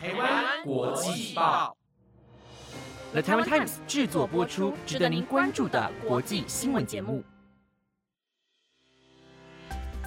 [0.00, 1.76] 台湾国际报
[3.10, 7.20] ，The Taiwan Times 制作播出，值得您关注的国际新闻节目。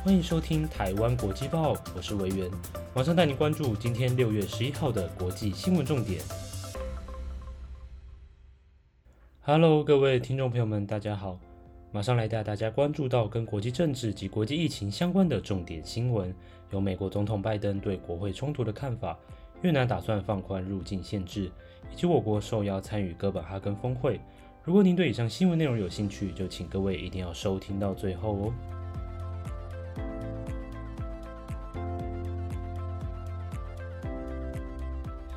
[0.02, 2.50] 欢迎收听台湾国际报，我是维源，
[2.96, 6.22] 马上带您关注今天六月十一号的国际新闻重点。
[9.42, 11.38] Hello，各位听众朋友们，大家好。
[11.92, 16.34] 马上来带大家关注到跟国际政治及国际疫情相关的重点新闻，
[16.70, 19.20] 有美国总统拜登对国会冲突的看法，
[19.62, 21.52] 越南打算放宽入境限制，
[21.92, 24.20] 以及我国受邀参与哥本哈根峰会。
[24.64, 28.54] 如果您对以上新闻内容有兴趣，就请各位一定要收听到最后哦。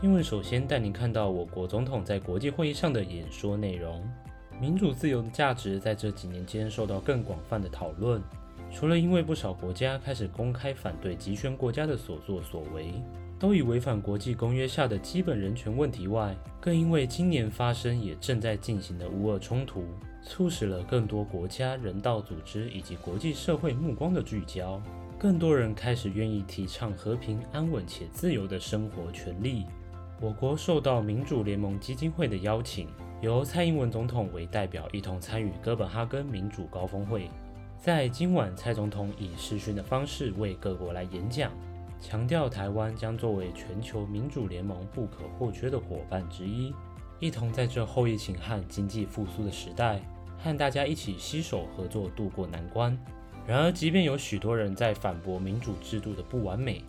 [0.01, 4.03] 新闻首先带您看到我国总统在国际会议上的演说内容。
[4.61, 8.23] 民主自由的价值在这几年间受到更广泛的讨论。
[8.71, 12.93] 除了因为不少国家开始公开反对集权国家的所作所为，
[13.45, 19.85] 都以违反国际公约下的基本人权问题外，更因为今年发生也正在进行的乌俄冲突，
[20.23, 24.81] 促使了更多国家、人道组织以及国际社会目光的聚焦。
[25.19, 29.67] 更多人开始愿意提倡和平、安稳且自由的生活权利。
[30.23, 32.89] 我国受到民主联盟基金会的邀请。
[33.21, 37.29] 由蔡英文总统为代表，一同参与哥本哈根民主高峰会。
[37.79, 41.53] 在今晚，蔡总统以视讯的方式为各国来演讲，
[42.07, 46.71] 强调台湾将作为全球民主联盟不可或缺的伙伴之一，
[47.19, 50.03] 一同在这后疫情和经济复苏的时代，
[50.39, 52.95] 和大家一起携手合作度过难关。
[53.47, 56.85] 然而，即便有许多人在反驳民主制度的不完美，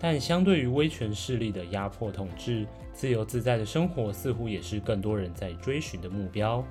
[0.00, 6.64] 但相对于威权势力的压迫统治，自由自在的生活似乎也是更多人在追寻的目标。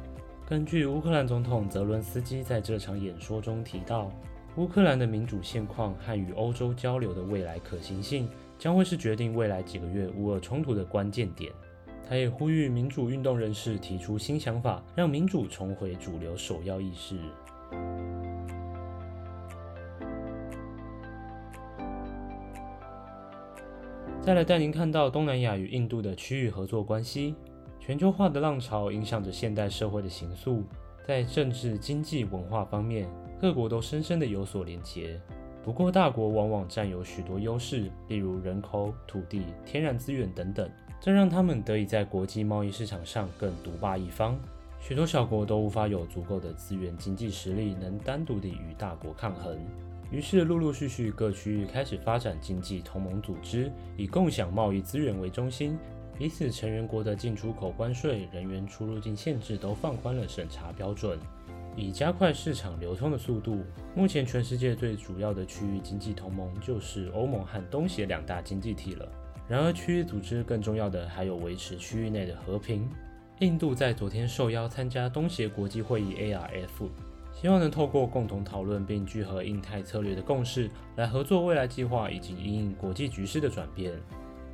[0.46, 4.12] 根据乌克兰总统泽伦斯基在这场演说中提到，
[4.58, 11.52] 乌克兰的民主现况和与欧洲交流的未来可行性，将会是决定未来几个月乌俄冲突的关键点。
[12.08, 17.20] 他也呼吁民主运动人士提出新想法，让民主重回主流首要意识。
[24.22, 27.36] 再来带您看到东南亚与印度的区域合作关系。
[27.78, 30.64] 全球化的浪潮影响着现代社会的形塑，
[31.06, 33.08] 在政治、经济、文化方面，
[33.46, 35.22] 各国都深深的有所连结。
[35.64, 40.68] 不过，大国往往占有许多优势，例如人口、土地、天然资源等等，
[41.00, 44.36] 这让他们得以在国际贸易市场上更独霸一方。
[44.80, 49.56] 许多小国都无法有足够的资源、经济实力，能单独地与大国抗衡。
[50.10, 55.78] 于是，陆陆续续各区域开始发展经济同盟组织，以共享贸易资源为中心，
[56.18, 61.20] 彼此成员国的进出口关税、人员出入境限制都放宽了审查标准，
[61.76, 63.64] 以加快市场流通的速度。
[63.96, 69.08] 目前，全世界最主要的区域经济同盟就是欧盟和东协两大经济体了。
[69.48, 72.90] 然而，区域组织更重要的还有维持区域内的和平。
[73.40, 76.90] 印度在昨天受邀参加东协国际会议 （ARF）。
[77.34, 83.92] 希望能透过共同讨论并聚合印太策略的共识，来合作未来计划以及因应国际局势的转变。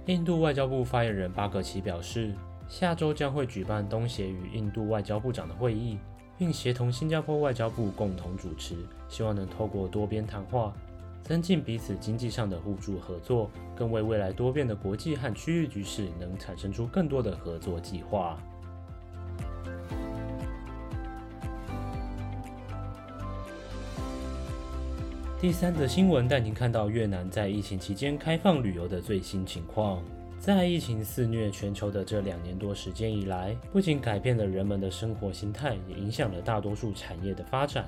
[0.08, 2.34] 印度外交部发言人巴格奇表示，
[2.68, 6.00] 下周将会举办东协与印度外交部长的会议，
[6.41, 8.75] 并协同新加坡外交部共同主持，
[9.07, 10.74] 希望能透过多边谈话，
[11.22, 18.40] 增进彼此经济上的互助合作，更为未来多变的国际和区域局势能产生出更多的合作计划。
[25.40, 30.02] 第三则新闻带您看到越南在疫情期间开放旅游的最新情况。
[30.41, 37.85] 在疫情肆虐全球的这两年多时间以来，不仅改变了人们的生活形态，也影响了大多数产业的发展。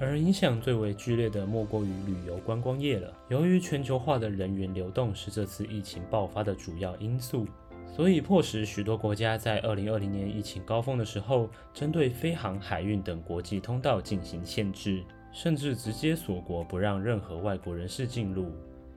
[0.00, 3.14] 而影响最为剧烈的莫过于旅游观光业了。
[3.28, 7.46] 由于全球化的人员流动是这次疫情爆发的主要因素，
[7.94, 15.04] 所以迫使许多国家在2020年疫情高峰的时候，针对飞航、海运等国际通道进行限制。
[15.32, 18.50] 甚至直接锁国，不让任何外国人士进入。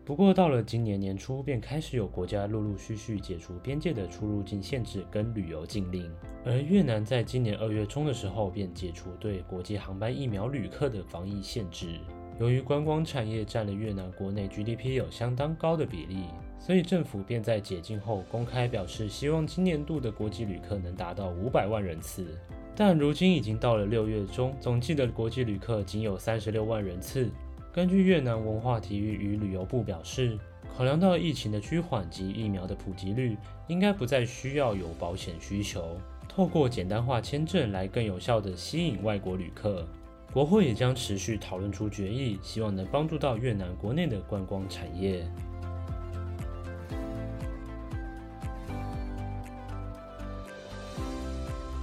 [0.05, 6.07] 不过，到了今年年初，便开始有国家陆陆续续解除边界的出入境限制跟旅游禁令。
[6.45, 11.99] 而越南在今年二月中的时候，便解除对国际航班疫苗旅客的防疫限制。
[12.39, 16.25] 由于观光产业占了越南国内 GDP 有相当高的比例，
[16.59, 22.27] 所以政府便在解禁后公开表示，希望今年度的国际旅客能达到五百万人次。
[22.75, 27.31] 但如今已经到了六月中，总计的国际旅客仅有三十六万人次。
[27.75, 30.39] 根据越南文化体育与旅游部表示
[30.77, 33.35] 考量到疫情的趋缓及疫苗的普及率
[33.67, 35.97] 应该不再需要有保险需求。
[36.25, 39.85] 透过简单化签证来更有效地吸引外国旅客
[40.31, 45.29] 国会也将持续讨论出决议希望能帮助到越南国内的观光产业。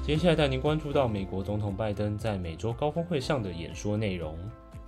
[0.02, 4.38] 接下来带您关注到美国总统拜登在美洲高峰会上的演说内容。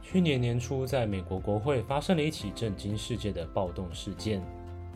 [0.07, 4.41] 去年年初，在美国国会发生了一起震惊世界的暴动事件。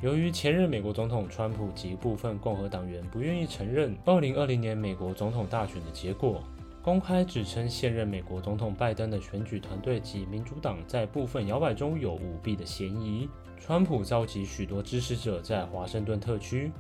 [0.03, 6.45] 由于前任美国总统川普及部分共和党员不愿意承认2020年美国总统大选的结果，
[6.83, 13.29] 公开指称现任美国总统拜登的选举团队及民主党在部分摇摆中有舞弊的嫌疑。
[13.59, 16.71] 川普召集许多支持者在华盛顿特区，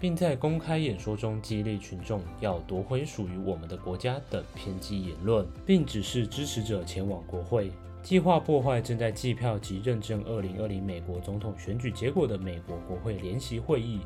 [0.00, 7.70] 并在公开演说中激励群众要夺回属于我们的国家等偏激言论，并指示支持者前往国会。
[8.00, 14.00] 计划破坏正在计票及认证2020美国总统选举结果的美国国会联席会议，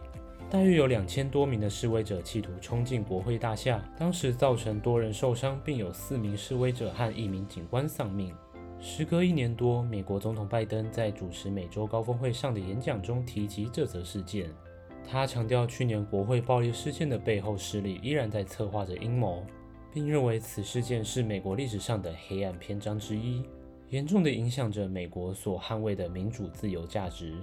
[0.50, 8.34] 大约有两千多名的示威者企图冲进国会大厦，当时造成多人受伤，并有四名示威者和一名警官丧命。
[8.80, 14.50] 时隔一年多，美国总统拜登在主持美洲高峰会上的演讲中提及这则事件，
[15.10, 19.44] 他强调去年国会暴力事件的背后势力依然在策划着阴谋，
[19.92, 23.42] 并认为此事件是美国历史上的黑暗篇章之一。
[23.90, 27.34] 严重的影响着美国所捍卫的民主自由价值。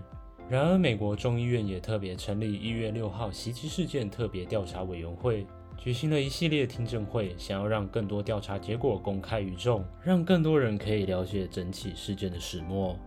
[0.49, 5.45] 然而，美国众议院也特别成立一月六号袭击事件特别调查委员会，
[5.77, 12.97] 举行了一系列听证会，想要让更多调查结果公开于众，让更多人可以了解整起事件的始末，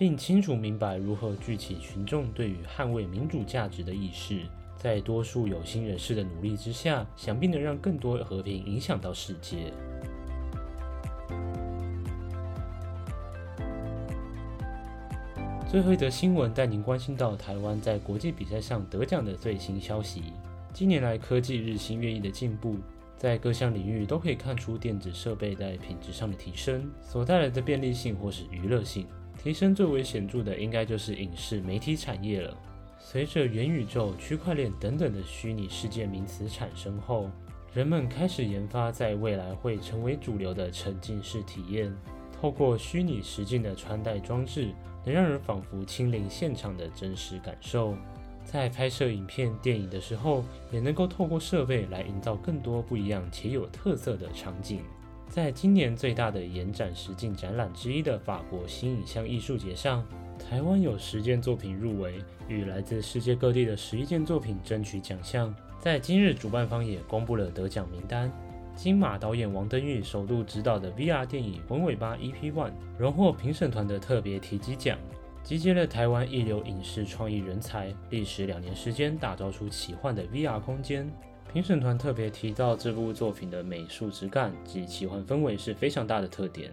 [0.00, 4.40] 并清楚明白如何聚起群众对于捍卫民主价值的意识。
[4.74, 9.70] 在多数有心人士的努力之下，想必能让更多和平影响到世界。
[15.70, 20.32] 最后一则新闻带您关心到台湾在国际比赛上得奖的最新消息。
[20.72, 22.76] 近年来，科技日新月异的进步，
[23.18, 29.06] 在各项领域都可以看出电子设备在品质上的提升所带来的便利性或是娱乐性。
[29.42, 32.54] 提升最为显著的，应该就是影视媒体产业了。
[32.98, 37.30] 随着元宇宙、区块链等等的虚拟世界名词产生后，
[37.72, 41.90] 人们开始研发在未来会成为主流的沉浸式体验，
[42.38, 44.68] 透过虚拟实境的穿戴装置。
[45.02, 47.96] 能让人仿佛亲临现场的真实感受，
[48.44, 54.82] 在拍摄影片、电影的时候，也能够透过设备来营造更多不一样且有特色的场景。
[55.30, 60.04] 在今年最大的延展实境展览之一的法国新影像艺术节上，
[60.36, 62.16] 台湾有十件作品入围，
[62.48, 65.54] 与来自世界各地的十一件作品争取奖项。
[65.78, 68.28] 在今日，主办方也公布了得奖名单。
[68.74, 74.98] 金马导演王登玉首度执导的 VR 电影《红尾巴 EP One》荣获评审团的特别提及奖，
[75.44, 81.08] 集结了台湾一流影视创意人才，历时两年时间打造出奇幻的 VR 空间。
[81.52, 86.70] 评审团特别提到这部作品的美术质感及奇幻氛围是非常大的特点。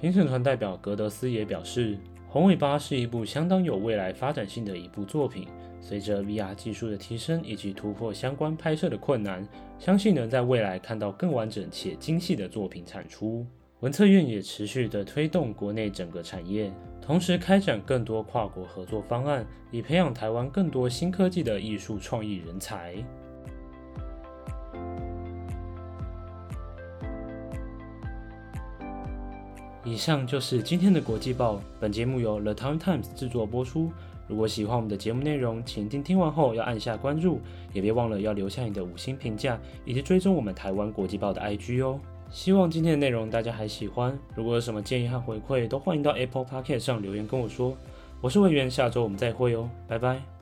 [0.00, 1.96] 评审团代表格德斯也表示，
[2.28, 5.48] 《红尾巴》是一部相当有未来发展性的一部作品。
[5.80, 9.44] 随着 VR 技术的提升以及突破相关拍摄的困难，
[9.80, 13.44] 相信能在未来看到更完整且精细的作品产出。
[13.80, 22.94] 文策院也持续的推动国内整个产业，同时开展更多跨国合作方案，以培养台湾更多新科技的艺术创意人才。
[29.82, 33.90] 以上就是今天的国际报，本节目由 The Times Times 制作播出。
[34.28, 37.40] 如果喜欢我们的节目内容，请听听完后要按下关注，
[37.72, 41.98] 也别忘了要留下你的五星评价，以及追踪我们台湾国际报的 IG 哦。
[42.30, 47.74] 希望今天的内容大家还喜欢，如果有什么建议和回馈，都欢迎到 Apple Podcast 上留言跟我说。
[48.20, 50.39] 我是魏源，下周我们再会哦，拜拜。